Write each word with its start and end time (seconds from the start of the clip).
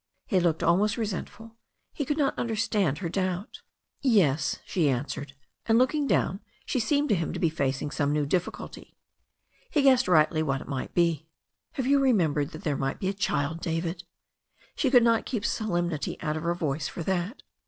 He 0.25 0.39
looked 0.39 0.63
almost 0.63 0.97
resentful. 0.97 1.57
He 1.93 2.05
could 2.05 2.17
not 2.17 2.33
understand 2.35 2.97
her 2.97 3.07
doubt. 3.07 3.61
"Yes," 4.01 4.57
she 4.65 4.89
answered, 4.89 5.33
and 5.67 5.77
looking 5.77 6.07
down, 6.07 6.39
she 6.65 6.79
seemed 6.79 7.07
to 7.09 7.15
him 7.15 7.33
to 7.33 7.39
be 7.39 7.51
facing 7.51 7.91
some 7.91 8.11
new 8.11 8.25
difficulty. 8.25 8.97
He 9.69 9.83
guessed 9.83 10.07
rightly 10.07 10.41
what 10.41 10.59
it 10.59 10.67
might 10.67 10.95
be. 10.95 11.27
"Have 11.73 11.85
you 11.85 11.99
remembered 11.99 12.49
that 12.49 12.63
there 12.63 12.75
may 12.77 12.95
be 12.95 13.09
a 13.09 13.13
child, 13.13 13.59
David?" 13.61 14.03
She 14.75 14.89
could 14.89 15.03
not 15.03 15.23
keep 15.27 15.45
solemnity 15.45 16.17
out 16.19 16.35
of 16.35 16.41
her 16.41 16.55
tone 16.55 16.79
for 16.79 17.03
that. 17.03 17.43